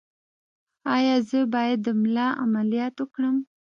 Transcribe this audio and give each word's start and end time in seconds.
ایا 0.95 1.15
زه 1.29 1.39
باید 1.53 1.79
د 1.83 1.87
ملا 2.01 2.27
عملیات 2.43 2.93
وکړم؟ 2.99 3.35